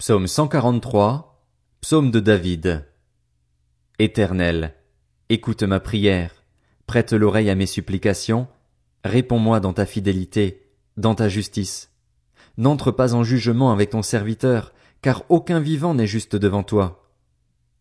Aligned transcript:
Psaume 0.00 0.26
143, 0.26 1.44
Psaume 1.82 2.10
de 2.10 2.20
David. 2.20 2.86
Éternel, 3.98 4.74
écoute 5.28 5.62
ma 5.62 5.78
prière, 5.78 6.42
prête 6.86 7.12
l'oreille 7.12 7.50
à 7.50 7.54
mes 7.54 7.66
supplications, 7.66 8.48
réponds-moi 9.04 9.60
dans 9.60 9.74
ta 9.74 9.84
fidélité, 9.84 10.70
dans 10.96 11.14
ta 11.14 11.28
justice. 11.28 11.90
N'entre 12.56 12.92
pas 12.92 13.12
en 13.12 13.24
jugement 13.24 13.72
avec 13.72 13.90
ton 13.90 14.00
serviteur, 14.00 14.72
car 15.02 15.24
aucun 15.28 15.60
vivant 15.60 15.92
n'est 15.92 16.06
juste 16.06 16.34
devant 16.34 16.62
toi. 16.62 17.06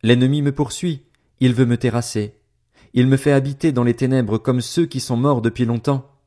L'ennemi 0.03 0.41
me 0.41 0.51
poursuit, 0.51 1.05
il 1.39 1.53
veut 1.53 1.65
me 1.65 1.77
terrasser. 1.77 2.35
Il 2.93 3.07
me 3.07 3.15
fait 3.15 3.31
habiter 3.31 3.71
dans 3.71 3.85
les 3.85 3.95
ténèbres 3.95 4.39
comme 4.39 4.59
ceux 4.59 4.87
qui 4.87 4.99
sont 4.99 5.15
morts 5.15 5.41
depuis 5.41 5.63
longtemps. 5.63 6.19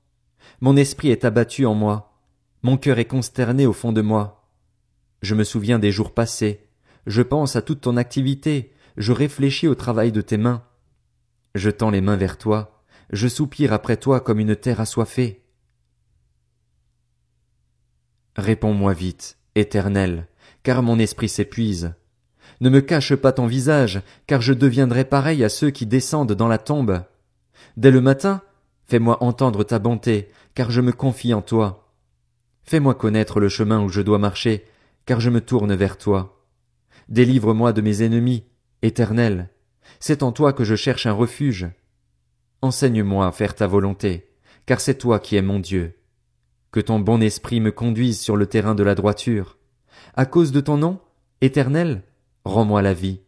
Mon 0.63 0.75
esprit 0.75 1.11
est 1.11 1.27
abattu 1.27 1.67
en 1.67 1.75
moi, 1.75 2.15
mon 2.63 2.79
cœur 2.79 2.99
est 2.99 3.05
consterné 3.05 3.67
au 3.67 3.75
fond 3.75 3.93
de 3.93 4.01
moi. 4.01 4.42
Je 5.23 5.35
me 5.35 5.45
souviens 5.45 5.79
des 5.79 5.93
jours 5.93 6.13
passés, 6.13 6.67
je 7.07 7.23
pense 7.23 7.57
à 7.57 7.63
toute 7.63 7.81
ton 7.81 7.97
activité, 7.97 8.73
je 8.97 9.13
réfléchis 9.13 9.69
au 9.69 9.75
travail 9.75 10.13
de 10.13 10.21
tes 10.21 10.37
mains. 10.37 10.65
Je 11.55 11.71
tends 11.71 11.91
les 11.91 12.01
mains 12.01 12.17
vers 12.17 12.39
toi, 12.39 12.83
je 13.11 13.29
soupire 13.29 13.73
après 13.73 13.97
toi 13.97 14.21
comme 14.21 14.41
une 14.41 14.57
terre 14.57 14.81
assoiffée. 14.81 15.43
Réponds-moi 18.37 18.95
vite, 18.95 19.39
éternel, 19.55 20.27
car 20.63 20.83
mon 20.83 20.99
esprit 20.99 21.29
s'épuise. 21.29 21.95
Ne 22.61 22.71
me 22.71 22.81
cache 22.81 23.15
pas 23.15 23.33
ton 23.33 23.47
visage, 23.47 24.03
car 24.27 24.41
je 24.41 24.53
deviendrai 24.53 25.05
pareil 25.05 25.45
à 25.45 25.49
ceux 25.49 25.71
qui 25.71 25.87
descendent 25.87 26.33
dans 26.33 26.49
la 26.49 26.59
tombe. 26.59 27.03
Dès 27.77 27.91
le 27.91 28.01
matin, 28.01 28.43
fais-moi 28.87 29.23
entendre 29.23 29.65
ta 29.65 29.79
bonté, 29.79 30.31
car 30.55 30.71
je 30.71 30.81
me 30.81 30.93
confie 30.93 31.35
en 31.35 31.43
toi. 31.43 31.93
Fais-moi 32.65 32.95
connaître 32.95 33.41
le 33.41 33.49
chemin 33.49 33.81
où 33.83 33.89
je 33.89 34.01
dois 34.01 34.19
marcher, 34.19 34.65
car 35.07 35.21
je 35.21 35.31
me 35.31 35.41
tourne 35.41 35.75
vers 35.75 35.99
toi. 35.99 36.47
Délivre-moi 37.09 37.73
de 37.73 37.81
mes 37.81 38.03
ennemis, 38.03 38.45
éternel. 38.83 39.51
C'est 40.01 40.23
en 40.23 40.33
toi 40.33 40.53
que 40.53 40.65
je 40.65 40.75
cherche 40.75 41.07
un 41.07 41.13
refuge. 41.13 41.69
Enseigne-moi 42.61 43.27
à 43.27 43.33
faire 43.33 43.55
ta 43.55 43.67
volonté, 43.67 44.31
car 44.67 44.81
c'est 44.81 44.99
toi 44.99 45.19
qui 45.19 45.37
es 45.37 45.43
mon 45.43 45.59
Dieu. 45.59 45.99
Que 46.71 46.81
ton 46.81 47.01
bon 47.01 47.21
esprit 47.21 47.61
me 47.61 47.73
conduise 47.73 48.21
sur 48.21 48.37
le 48.37 48.47
terrain 48.47 48.75
de 48.75 48.83
la 48.83 48.95
droiture. 48.95 49.59
À 50.15 50.27
cause 50.27 50.53
de 50.53 50.61
ton 50.61 50.77
nom, 50.77 51.01
éternel, 51.41 52.03
rends-moi 52.45 52.83
la 52.83 52.95
vie. 52.95 53.21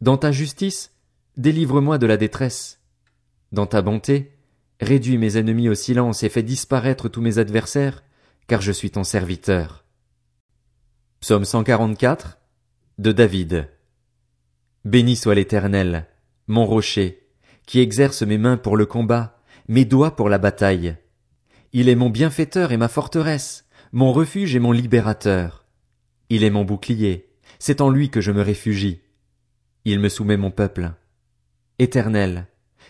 Dans 0.00 0.16
ta 0.16 0.32
justice, 0.32 0.94
délivre-moi 1.36 1.98
de 1.98 2.06
la 2.06 2.16
détresse. 2.16 2.80
Dans 3.52 3.66
ta 3.66 3.82
bonté, 3.82 4.32
réduis 4.80 5.18
mes 5.18 5.36
ennemis 5.36 5.68
au 5.68 5.74
silence 5.74 6.22
et 6.22 6.28
fais 6.28 6.42
disparaître 6.42 7.08
tous 7.08 7.20
mes 7.20 7.38
adversaires, 7.38 8.02
car 8.46 8.60
je 8.60 8.72
suis 8.72 8.90
ton 8.90 9.04
serviteur. 9.04 9.79
Psaume 11.20 11.44
144 11.44 12.38
de 12.96 13.12
David. 13.12 13.68
Béni 14.86 15.16
soit 15.16 15.34
l'Éternel, 15.34 16.06
mon 16.46 16.64
rocher, 16.64 17.28
qui 17.66 17.80
exerce 17.80 18.22
mes 18.22 18.38
mains 18.38 18.56
pour 18.56 18.74
le 18.74 18.86
combat, 18.86 19.38
mes 19.68 19.84
doigts 19.84 20.16
pour 20.16 20.30
la 20.30 20.38
bataille. 20.38 20.96
Il 21.74 21.90
est 21.90 21.94
mon 21.94 22.08
bienfaiteur 22.08 22.72
et 22.72 22.78
ma 22.78 22.88
forteresse, 22.88 23.68
mon 23.92 24.14
refuge 24.14 24.56
et 24.56 24.60
mon 24.60 24.72
libérateur. 24.72 25.66
Il 26.30 26.42
est 26.42 26.48
mon 26.48 26.64
bouclier, 26.64 27.28
c'est 27.58 27.82
en 27.82 27.90
lui 27.90 28.08
que 28.08 28.22
je 28.22 28.32
me 28.32 28.40
réfugie. 28.40 29.02
Il 29.84 30.00
me 30.00 30.08
soumet 30.08 30.38
mon 30.38 30.50
peuple. 30.50 30.90
Éternel, 31.78 32.46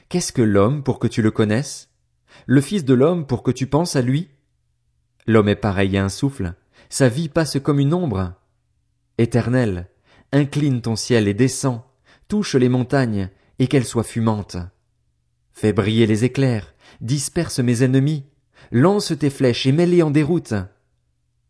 qu'est-ce 0.09 0.33
que 0.33 0.42
l'homme 0.42 0.84
pour 0.84 1.00
que 1.00 1.09
tu 1.09 1.20
le 1.20 1.33
connaisses? 1.33 1.91
Le 2.47 2.61
Fils 2.61 2.84
de 2.84 2.94
l'homme 2.94 3.27
pour 3.27 3.42
que 3.42 3.50
tu 3.50 3.67
penses 3.67 3.97
à 3.97 4.03
lui? 4.03 4.28
L'homme 5.27 5.48
est 5.48 5.56
pareil 5.56 5.98
à 5.98 6.05
un 6.05 6.09
souffle, 6.09 6.55
sa 6.91 7.09
vie 7.09 7.31
passe 7.31 7.59
comme 7.63 7.81
une 7.81 7.95
ombre. 7.95 8.35
Éternel, 9.17 9.89
incline 10.33 10.83
ton 10.83 10.97
ciel 10.97 11.29
et 11.29 11.35
descends, 11.35 11.87
touche 12.29 12.55
les 12.55 12.69
montagnes, 12.69 13.31
et 13.59 13.67
qu'elles 13.67 13.87
soient 13.87 14.03
fumantes. 14.03 14.57
Fais 15.53 15.73
briller 15.73 16.07
les 16.07 16.25
éclairs, 16.25 16.75
disperse 17.00 17.61
mes 17.61 17.83
ennemis, 17.83 18.25
lance 18.73 19.12
tes 19.19 19.31
flèches 19.31 19.67
et 19.67 19.73
mets-les 19.73 20.03
en 20.03 20.11
déroute. 20.11 20.55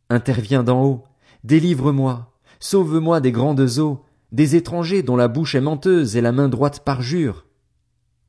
Interviens 0.09 0.63
d'en 0.63 0.85
haut, 0.85 1.05
délivre-moi, 1.45 2.33
sauve-moi 2.59 3.21
des 3.21 3.33
grandes 3.33 3.79
eaux, 3.79 4.05
des 4.33 4.57
étrangers 4.57 5.03
dont 5.03 5.17
la 5.17 5.29
bouche 5.29 5.55
est 5.55 5.61
menteuse 5.61 6.17
et 6.17 6.21
la 6.21 6.33
main 6.33 6.49
droite 6.49 6.85
parjure. 6.85 7.47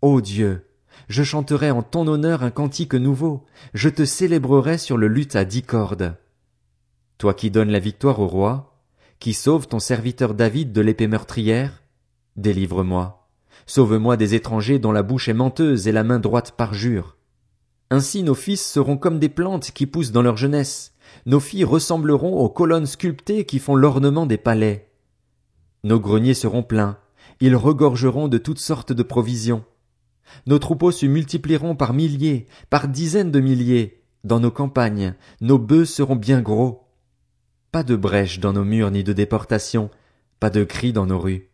Ô 0.01 0.21
Dieu, 0.21 0.67
je 1.07 1.23
chanterai 1.23 1.71
en 1.71 1.83
ton 1.83 2.07
honneur 2.07 2.43
un 2.43 2.51
cantique 2.51 2.93
nouveau, 2.93 3.45
je 3.73 3.89
te 3.89 4.05
célébrerai 4.05 4.77
sur 4.77 4.97
le 4.97 5.07
luth 5.07 5.35
à 5.35 5.45
dix 5.45 5.63
cordes. 5.63 6.15
Toi 7.21 7.35
qui 7.35 7.51
donnes 7.51 7.69
la 7.69 7.77
victoire 7.77 8.19
au 8.19 8.25
roi, 8.25 8.79
qui 9.19 9.33
sauves 9.33 9.67
ton 9.67 9.77
serviteur 9.77 10.33
David 10.33 10.73
de 10.73 10.81
l'épée 10.81 11.05
meurtrière, 11.05 11.83
délivre-moi. 12.35 13.29
Sauve-moi 13.67 14.17
des 14.17 14.33
étrangers 14.33 14.79
dont 14.79 14.91
la 14.91 15.03
bouche 15.03 15.29
est 15.29 15.35
menteuse 15.35 15.87
et 15.87 15.91
la 15.91 16.03
main 16.03 16.17
droite 16.17 16.53
parjure. 16.57 17.17
Ainsi 17.91 18.23
nos 18.23 18.33
fils 18.33 18.65
seront 18.65 18.97
comme 18.97 19.19
des 19.19 19.29
plantes 19.29 19.69
qui 19.69 19.85
poussent 19.85 20.11
dans 20.11 20.23
leur 20.23 20.35
jeunesse. 20.35 20.95
Nos 21.27 21.39
filles 21.39 21.63
ressembleront 21.63 22.39
aux 22.39 22.49
colonnes 22.49 22.87
sculptées 22.87 23.45
qui 23.45 23.59
font 23.59 23.75
l'ornement 23.75 24.25
des 24.25 24.39
palais. 24.39 24.89
Nos 25.83 25.99
greniers 25.99 26.33
seront 26.33 26.63
pleins. 26.63 26.97
Ils 27.39 27.55
regorgeront 27.55 28.29
de 28.29 28.39
toutes 28.39 28.57
sortes 28.57 28.93
de 28.93 29.03
provisions. 29.03 29.63
Nos 30.47 30.57
troupeaux 30.57 30.91
se 30.91 31.05
multiplieront 31.05 31.75
par 31.75 31.93
milliers, 31.93 32.47
par 32.71 32.87
dizaines 32.87 33.29
de 33.29 33.41
milliers. 33.41 34.01
Dans 34.23 34.39
nos 34.39 34.49
campagnes, 34.49 35.13
nos 35.39 35.59
bœufs 35.59 35.85
seront 35.85 36.15
bien 36.15 36.41
gros. 36.41 36.87
Pas 37.71 37.83
de 37.83 37.95
brèche 37.95 38.39
dans 38.41 38.51
nos 38.51 38.65
murs 38.65 38.91
ni 38.91 39.01
de 39.01 39.13
déportation, 39.13 39.89
pas 40.41 40.49
de 40.49 40.65
cris 40.65 40.91
dans 40.91 41.05
nos 41.05 41.19
rues. 41.19 41.49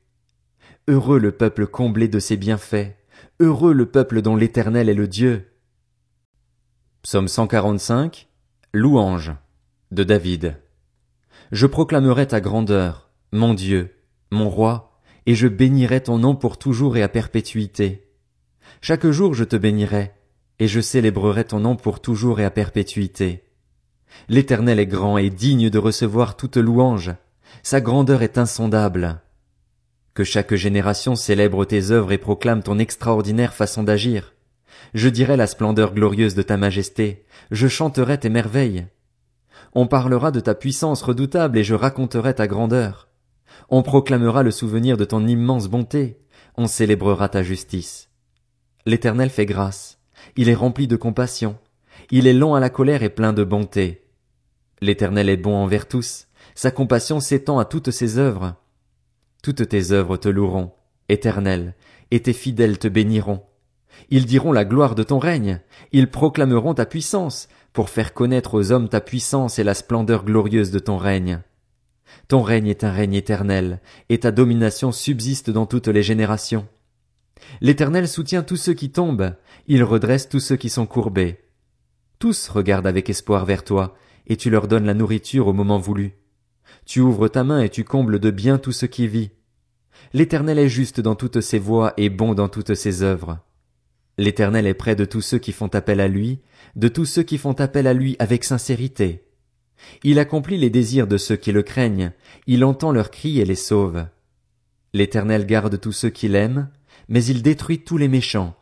Heureux 0.87 1.19
le 1.19 1.31
peuple 1.31 1.67
comblé 1.67 2.07
de 2.07 2.17
ses 2.17 2.37
bienfaits, 2.37 2.95
heureux 3.39 3.71
le 3.71 3.85
peuple 3.85 4.23
dont 4.23 4.35
l'Éternel 4.35 4.89
est 4.89 4.95
le 4.95 5.07
Dieu. 5.07 5.51
Psaume 7.03 7.27
145, 7.27 8.27
Louange 8.73 9.33
de 9.91 10.03
David. 10.03 10.59
Je 11.51 11.67
proclamerai 11.67 12.25
ta 12.25 12.41
grandeur, 12.41 13.11
mon 13.31 13.53
Dieu, 13.53 13.95
mon 14.31 14.49
roi, 14.49 14.99
et 15.27 15.35
je 15.35 15.47
bénirai 15.47 16.01
ton 16.01 16.17
nom 16.17 16.35
pour 16.35 16.57
toujours 16.57 16.97
et 16.97 17.03
à 17.03 17.09
perpétuité. 17.09 18.11
Chaque 18.81 19.05
jour 19.05 19.35
je 19.35 19.43
te 19.43 19.55
bénirai, 19.55 20.13
et 20.57 20.67
je 20.67 20.81
célébrerai 20.81 21.45
ton 21.45 21.59
nom 21.59 21.75
pour 21.75 22.01
toujours 22.01 22.39
et 22.39 22.45
à 22.45 22.49
perpétuité. 22.49 23.46
L'Éternel 24.29 24.79
est 24.79 24.87
grand 24.87 25.17
et 25.17 25.29
digne 25.29 25.69
de 25.69 25.79
recevoir 25.79 26.35
toute 26.35 26.57
louange. 26.57 27.13
Sa 27.63 27.81
grandeur 27.81 28.21
est 28.23 28.37
insondable. 28.37 29.21
Que 30.13 30.23
chaque 30.23 30.55
génération 30.55 31.15
célèbre 31.15 31.65
tes 31.65 31.91
œuvres 31.91 32.11
et 32.11 32.17
proclame 32.17 32.63
ton 32.63 32.79
extraordinaire 32.79 33.53
façon 33.53 33.83
d'agir. 33.83 34.33
Je 34.93 35.09
dirai 35.09 35.37
la 35.37 35.47
splendeur 35.47 35.93
glorieuse 35.93 36.35
de 36.35 36.41
ta 36.41 36.57
majesté, 36.57 37.25
je 37.51 37.67
chanterai 37.67 38.19
tes 38.19 38.29
merveilles. 38.29 38.87
On 39.73 39.87
parlera 39.87 40.31
de 40.31 40.39
ta 40.39 40.55
puissance 40.55 41.01
redoutable 41.01 41.57
et 41.57 41.63
je 41.63 41.75
raconterai 41.75 42.33
ta 42.33 42.47
grandeur. 42.47 43.09
On 43.69 43.83
proclamera 43.83 44.43
le 44.43 44.51
souvenir 44.51 44.97
de 44.97 45.05
ton 45.05 45.25
immense 45.27 45.67
bonté, 45.67 46.19
on 46.55 46.67
célébrera 46.67 47.29
ta 47.29 47.43
justice. 47.43 48.09
L'Éternel 48.85 49.29
fait 49.29 49.45
grâce, 49.45 49.99
il 50.35 50.49
est 50.49 50.55
rempli 50.55 50.87
de 50.87 50.95
compassion, 50.95 51.57
il 52.11 52.27
est 52.27 52.33
lent 52.33 52.55
à 52.55 52.59
la 52.59 52.69
colère 52.69 53.03
et 53.03 53.09
plein 53.09 53.33
de 53.33 53.43
bonté. 53.43 54.03
L'Éternel 54.81 55.29
est 55.29 55.37
bon 55.37 55.55
envers 55.55 55.87
tous, 55.87 56.27
sa 56.55 56.71
compassion 56.71 57.19
s'étend 57.19 57.59
à 57.59 57.65
toutes 57.65 57.91
ses 57.91 58.17
œuvres. 58.17 58.55
Toutes 59.43 59.67
tes 59.67 59.91
œuvres 59.91 60.17
te 60.17 60.29
loueront, 60.29 60.71
Éternel, 61.09 61.75
et 62.11 62.21
tes 62.21 62.33
fidèles 62.33 62.79
te 62.79 62.87
béniront. 62.87 63.43
Ils 64.09 64.25
diront 64.25 64.51
la 64.51 64.65
gloire 64.65 64.95
de 64.95 65.03
ton 65.03 65.19
règne, 65.19 65.59
ils 65.91 66.09
proclameront 66.09 66.73
ta 66.73 66.85
puissance, 66.85 67.47
pour 67.73 67.89
faire 67.89 68.13
connaître 68.13 68.55
aux 68.55 68.71
hommes 68.71 68.89
ta 68.89 69.01
puissance 69.01 69.59
et 69.59 69.63
la 69.63 69.73
splendeur 69.73 70.23
glorieuse 70.23 70.71
de 70.71 70.79
ton 70.79 70.97
règne. 70.97 71.41
Ton 72.27 72.41
règne 72.41 72.67
est 72.67 72.83
un 72.83 72.91
règne 72.91 73.13
éternel, 73.13 73.81
et 74.09 74.19
ta 74.19 74.31
domination 74.31 74.91
subsiste 74.91 75.49
dans 75.49 75.65
toutes 75.65 75.87
les 75.87 76.03
générations. 76.03 76.67
L'Éternel 77.61 78.07
soutient 78.07 78.43
tous 78.43 78.57
ceux 78.57 78.73
qui 78.73 78.91
tombent, 78.91 79.35
il 79.67 79.83
redresse 79.83 80.29
tous 80.29 80.39
ceux 80.39 80.55
qui 80.55 80.69
sont 80.69 80.85
courbés. 80.85 81.39
Tous 82.19 82.49
regardent 82.49 82.87
avec 82.87 83.09
espoir 83.09 83.45
vers 83.45 83.63
toi, 83.63 83.95
et 84.25 84.37
tu 84.37 84.49
leur 84.49 84.67
donnes 84.67 84.85
la 84.85 84.93
nourriture 84.93 85.47
au 85.47 85.53
moment 85.53 85.77
voulu. 85.77 86.13
Tu 86.85 86.99
ouvres 86.99 87.27
ta 87.27 87.43
main 87.43 87.61
et 87.61 87.69
tu 87.69 87.83
combles 87.83 88.19
de 88.19 88.31
bien 88.31 88.57
tout 88.57 88.71
ce 88.71 88.85
qui 88.85 89.07
vit. 89.07 89.31
L'Éternel 90.13 90.59
est 90.59 90.69
juste 90.69 90.99
dans 90.99 91.15
toutes 91.15 91.41
ses 91.41 91.59
voies 91.59 91.93
et 91.97 92.09
bon 92.09 92.33
dans 92.33 92.49
toutes 92.49 92.75
ses 92.75 93.03
œuvres. 93.03 93.39
L'Éternel 94.17 94.65
est 94.65 94.73
près 94.73 94.95
de 94.95 95.05
tous 95.05 95.21
ceux 95.21 95.37
qui 95.37 95.51
font 95.51 95.67
appel 95.67 95.99
à 95.99 96.07
lui, 96.07 96.39
de 96.75 96.87
tous 96.87 97.05
ceux 97.05 97.23
qui 97.23 97.37
font 97.37 97.53
appel 97.53 97.85
à 97.85 97.93
lui 97.93 98.15
avec 98.19 98.43
sincérité. 98.43 99.25
Il 100.03 100.17
accomplit 100.17 100.57
les 100.57 100.71
désirs 100.71 101.07
de 101.07 101.17
ceux 101.17 101.35
qui 101.35 101.51
le 101.51 101.61
craignent, 101.61 102.11
il 102.47 102.63
entend 102.65 102.91
leurs 102.91 103.11
cris 103.11 103.39
et 103.39 103.45
les 103.45 103.55
sauve. 103.55 104.07
L'Éternel 104.93 105.45
garde 105.45 105.79
tous 105.79 105.91
ceux 105.91 106.09
qui 106.09 106.27
l'aiment, 106.27 106.69
mais 107.09 107.23
il 107.25 107.43
détruit 107.43 107.83
tous 107.83 107.97
les 107.97 108.07
méchants. 108.07 108.55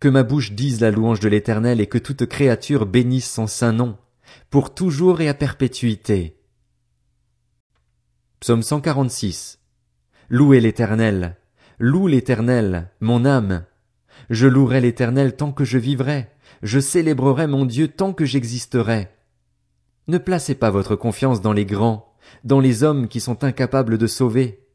Que 0.00 0.08
ma 0.08 0.22
bouche 0.22 0.52
dise 0.52 0.80
la 0.80 0.90
louange 0.90 1.20
de 1.20 1.28
l'Éternel 1.28 1.80
et 1.80 1.86
que 1.86 1.98
toute 1.98 2.26
créature 2.26 2.86
bénisse 2.86 3.30
son 3.30 3.46
saint 3.46 3.72
nom 3.72 3.96
pour 4.50 4.74
toujours 4.74 5.20
et 5.20 5.28
à 5.28 5.34
perpétuité. 5.34 6.38
Psaume 8.40 8.62
146. 8.62 9.58
Louez 10.28 10.60
l'éternel. 10.60 11.36
Loue 11.78 12.06
l'éternel, 12.06 12.90
mon 13.00 13.24
âme. 13.24 13.64
Je 14.30 14.46
louerai 14.46 14.80
l'éternel 14.80 15.36
tant 15.36 15.52
que 15.52 15.64
je 15.64 15.78
vivrai. 15.78 16.28
Je 16.62 16.80
célébrerai 16.80 17.46
mon 17.46 17.64
Dieu 17.64 17.88
tant 17.88 18.12
que 18.12 18.24
j'existerai. 18.24 19.08
Ne 20.08 20.18
placez 20.18 20.54
pas 20.54 20.70
votre 20.70 20.96
confiance 20.96 21.40
dans 21.40 21.52
les 21.52 21.64
grands, 21.64 22.14
dans 22.44 22.60
les 22.60 22.82
hommes 22.82 23.08
qui 23.08 23.20
sont 23.20 23.44
incapables 23.44 23.98
de 23.98 24.06
sauver. 24.06 24.66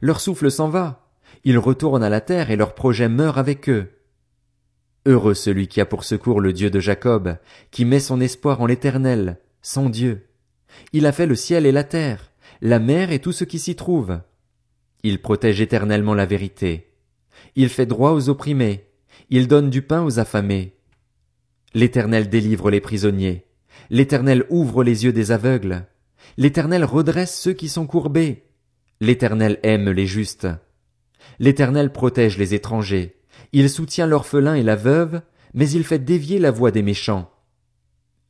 Leur 0.00 0.20
souffle 0.20 0.50
s'en 0.50 0.68
va. 0.68 1.08
Ils 1.44 1.58
retournent 1.58 2.02
à 2.02 2.10
la 2.10 2.20
terre 2.20 2.50
et 2.50 2.56
leur 2.56 2.74
projet 2.74 3.08
meurt 3.08 3.38
avec 3.38 3.68
eux. 3.68 3.90
Heureux 5.06 5.34
celui 5.34 5.68
qui 5.68 5.80
a 5.80 5.86
pour 5.86 6.04
secours 6.04 6.40
le 6.40 6.52
Dieu 6.52 6.70
de 6.70 6.80
Jacob, 6.80 7.36
qui 7.70 7.84
met 7.84 8.00
son 8.00 8.20
espoir 8.20 8.60
en 8.60 8.66
l'éternel, 8.66 9.38
son 9.60 9.90
Dieu. 9.90 10.28
Il 10.92 11.04
a 11.06 11.12
fait 11.12 11.26
le 11.26 11.36
ciel 11.36 11.66
et 11.66 11.72
la 11.72 11.84
terre, 11.84 12.32
la 12.62 12.78
mer 12.78 13.12
et 13.12 13.18
tout 13.18 13.32
ce 13.32 13.44
qui 13.44 13.58
s'y 13.58 13.76
trouve. 13.76 14.20
Il 15.02 15.20
protège 15.20 15.60
éternellement 15.60 16.14
la 16.14 16.24
vérité. 16.24 16.94
Il 17.56 17.68
fait 17.68 17.84
droit 17.84 18.12
aux 18.12 18.30
opprimés. 18.30 18.86
Il 19.28 19.48
donne 19.48 19.68
du 19.68 19.82
pain 19.82 20.02
aux 20.02 20.18
affamés. 20.18 20.74
L'Éternel 21.74 22.30
délivre 22.30 22.70
les 22.70 22.80
prisonniers. 22.80 23.44
L'Éternel 23.90 24.44
ouvre 24.48 24.82
les 24.82 25.04
yeux 25.04 25.12
des 25.12 25.32
aveugles. 25.32 25.86
L'Éternel 26.38 26.84
redresse 26.84 27.38
ceux 27.38 27.52
qui 27.52 27.68
sont 27.68 27.86
courbés. 27.86 28.44
L'Éternel 29.00 29.58
aime 29.62 29.90
les 29.90 30.06
justes. 30.06 30.48
L'Éternel 31.38 31.92
protège 31.92 32.38
les 32.38 32.54
étrangers. 32.54 33.16
Il 33.52 33.70
soutient 33.70 34.06
l'orphelin 34.06 34.54
et 34.54 34.62
la 34.62 34.76
veuve, 34.76 35.22
mais 35.54 35.70
il 35.70 35.84
fait 35.84 35.98
dévier 35.98 36.38
la 36.38 36.50
voix 36.50 36.70
des 36.70 36.82
méchants. 36.82 37.30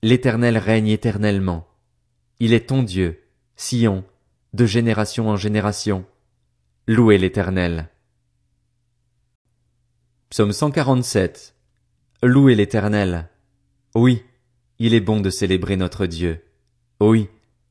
L'Éternel 0.02 0.58
règne 0.58 0.88
éternellement. 0.88 1.66
Il 2.40 2.52
est 2.52 2.68
ton 2.68 2.82
Dieu, 2.82 3.22
Sion, 3.56 4.04
de 4.52 4.66
génération 4.66 5.28
en 5.28 5.36
génération. 5.36 6.04
Louez 6.86 7.16
l'Éternel. 7.16 7.88
Psaume 10.28 10.52
147. 10.52 11.54
Louez 12.22 12.54
l'Éternel. 12.54 13.30
Oui, 13.94 14.22
il 14.78 14.92
est 14.94 15.00
bon 15.00 15.20
de 15.20 15.30
célébrer 15.30 15.76
notre 15.76 16.06
Dieu. 16.06 16.44
Oui, 17.00 17.28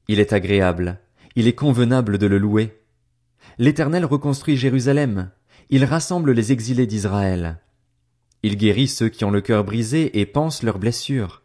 il 0.07 0.19
est 0.19 0.33
agréable, 0.33 0.99
il 1.35 1.47
est 1.47 1.55
convenable 1.55 2.17
de 2.17 2.27
le 2.27 2.37
louer. 2.37 2.81
L'Éternel 3.57 4.05
reconstruit 4.05 4.57
Jérusalem, 4.57 5.31
il 5.69 5.85
rassemble 5.85 6.31
les 6.31 6.51
exilés 6.51 6.87
d'Israël. 6.87 7.59
Il 8.43 8.57
guérit 8.57 8.87
ceux 8.87 9.09
qui 9.09 9.25
ont 9.25 9.31
le 9.31 9.41
cœur 9.41 9.63
brisé 9.63 10.19
et 10.19 10.25
pensent 10.25 10.63
leurs 10.63 10.79
blessures. 10.79 11.43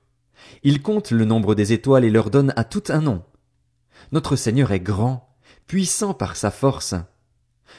Il 0.63 0.83
compte 0.83 1.11
le 1.11 1.25
nombre 1.25 1.55
des 1.55 1.73
étoiles 1.73 2.05
et 2.05 2.11
leur 2.11 2.31
donne 2.31 2.53
à 2.57 2.65
tout 2.65 2.85
un 2.89 3.01
nom. 3.01 3.23
Notre 4.13 4.37
Seigneur 4.37 4.73
est 4.73 4.81
grand, 4.81 5.37
puissant 5.67 6.15
par 6.15 6.37
sa 6.37 6.51
force. 6.51 6.95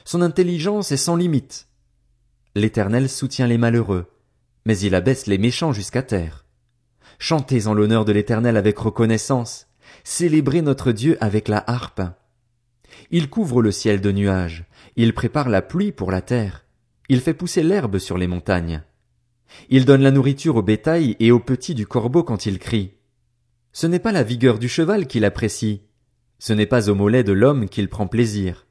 Son 0.06 0.22
intelligence 0.22 0.92
est 0.92 0.98
sans 0.98 1.16
limite. 1.16 1.68
L'Éternel 2.56 3.10
soutient 3.10 3.48
les 3.48 3.58
malheureux, 3.58 4.08
mais 4.66 4.78
il 4.80 4.96
abaisse 4.96 5.28
les 5.28 5.38
méchants 5.38 5.74
jusqu'à 5.74 6.04
terre. 6.04 6.46
Chantez 7.18 7.68
en 7.68 7.74
l'honneur 7.74 8.06
de 8.06 8.12
l'Éternel 8.12 8.56
avec 8.56 8.78
reconnaissance, 8.78 9.68
célébrez 10.04 10.62
notre 10.62 10.92
Dieu 10.92 11.18
avec 11.20 11.48
la 11.48 11.64
harpe. 11.68 12.02
Il 13.12 13.30
couvre 13.30 13.62
le 13.62 13.72
ciel 13.72 14.02
de 14.02 14.12
nuages, 14.12 14.66
il 14.96 15.14
prépare 15.14 15.50
la 15.50 15.62
pluie 15.62 15.92
pour 15.92 16.12
la 16.12 16.22
terre, 16.22 16.66
il 17.10 17.22
fait 17.22 17.34
pousser 17.34 17.64
l'herbe 17.64 17.98
sur 17.98 18.18
les 18.18 18.28
montagnes. 18.28 18.84
Il 19.70 19.86
donne 19.86 20.02
la 20.02 20.12
nourriture 20.12 20.58
au 20.58 20.62
bétail 20.62 21.16
et 21.20 21.32
aux 21.32 21.40
petits 21.40 21.76
du 21.76 21.88
corbeau 21.88 22.24
quand 22.24 22.46
il 22.46 22.60
crie. 22.60 22.94
Ce 23.72 23.88
n'est 23.88 24.00
pas 24.00 24.12
la 24.12 24.24
vigueur 24.24 24.60
du 24.60 24.70
cheval 24.70 25.08
qu'il 25.08 25.26
apprécie, 25.26 25.82
ce 26.40 26.54
n'est 26.54 26.66
pas 26.66 26.90
au 26.90 26.96
mollet 26.96 27.24
de 27.24 27.34
l'homme 27.34 27.68
qu'il 27.68 27.90
prend 27.90 28.08
plaisir. 28.08 28.66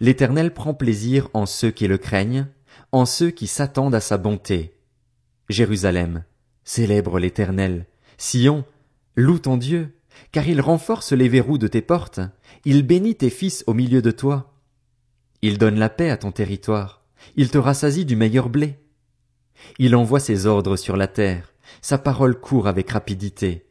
L'Éternel 0.00 0.52
prend 0.52 0.74
plaisir 0.74 1.28
en 1.32 1.46
ceux 1.46 1.70
qui 1.70 1.88
le 1.88 1.98
craignent, 1.98 2.46
en 2.92 3.06
ceux 3.06 3.30
qui 3.30 3.46
s'attendent 3.46 3.94
à 3.94 4.00
sa 4.00 4.18
bonté. 4.18 4.74
Jérusalem, 5.48 6.24
célèbre 6.64 7.18
l'Éternel. 7.18 7.86
Sion, 8.18 8.64
loue 9.16 9.38
ton 9.38 9.56
Dieu, 9.56 9.97
car 10.32 10.48
il 10.48 10.60
renforce 10.60 11.12
les 11.12 11.28
verrous 11.28 11.58
de 11.58 11.68
tes 11.68 11.82
portes, 11.82 12.20
il 12.64 12.86
bénit 12.86 13.16
tes 13.16 13.30
fils 13.30 13.64
au 13.66 13.74
milieu 13.74 14.02
de 14.02 14.10
toi. 14.10 14.54
Il 15.42 15.58
donne 15.58 15.78
la 15.78 15.88
paix 15.88 16.10
à 16.10 16.16
ton 16.16 16.32
territoire, 16.32 17.02
il 17.36 17.50
te 17.50 17.58
rassasie 17.58 18.04
du 18.04 18.16
meilleur 18.16 18.48
blé. 18.48 18.78
Il 19.78 19.96
envoie 19.96 20.20
ses 20.20 20.46
ordres 20.46 20.76
sur 20.76 20.96
la 20.96 21.08
terre, 21.08 21.52
sa 21.80 21.98
parole 21.98 22.38
court 22.38 22.68
avec 22.68 22.90
rapidité. 22.90 23.66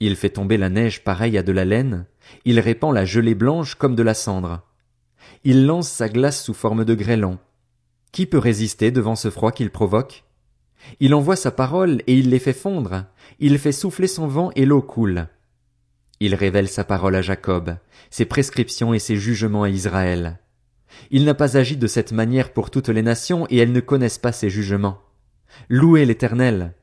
Il 0.00 0.16
fait 0.16 0.30
tomber 0.30 0.56
la 0.56 0.70
neige 0.70 1.04
pareille 1.04 1.36
à 1.36 1.42
de 1.42 1.52
la 1.52 1.64
laine, 1.64 2.06
il 2.44 2.58
répand 2.60 2.94
la 2.94 3.04
gelée 3.04 3.34
blanche 3.34 3.74
comme 3.74 3.94
de 3.94 4.02
la 4.02 4.14
cendre. 4.14 4.62
Il 5.44 5.66
lance 5.66 5.88
sa 5.88 6.08
glace 6.08 6.42
sous 6.42 6.54
forme 6.54 6.84
de 6.84 6.94
grêlon. 6.94 7.38
Qui 8.12 8.26
peut 8.26 8.38
résister 8.38 8.90
devant 8.90 9.16
ce 9.16 9.30
froid 9.30 9.52
qu'il 9.52 9.70
provoque? 9.70 10.24
Il 10.98 11.14
envoie 11.14 11.36
sa 11.36 11.50
parole 11.50 12.02
et 12.06 12.14
il 12.14 12.30
les 12.30 12.38
fait 12.38 12.54
fondre, 12.54 13.04
il 13.38 13.58
fait 13.58 13.72
souffler 13.72 14.06
son 14.06 14.26
vent 14.26 14.50
et 14.56 14.64
l'eau 14.64 14.82
coule. 14.82 15.28
Il 16.20 16.34
révèle 16.34 16.68
sa 16.68 16.84
parole 16.84 17.16
à 17.16 17.22
Jacob, 17.22 17.76
ses 18.10 18.26
prescriptions 18.26 18.92
et 18.92 18.98
ses 18.98 19.16
jugements 19.16 19.62
à 19.62 19.70
Israël. 19.70 20.38
Il 21.10 21.24
n'a 21.24 21.34
pas 21.34 21.56
agi 21.56 21.78
de 21.78 21.86
cette 21.86 22.12
manière 22.12 22.52
pour 22.52 22.70
toutes 22.70 22.90
les 22.90 23.02
nations 23.02 23.46
et 23.48 23.56
elles 23.56 23.72
ne 23.72 23.80
connaissent 23.80 24.18
pas 24.18 24.32
ses 24.32 24.50
jugements. 24.50 25.00
Louez 25.70 26.04
l'Éternel, 26.04 26.74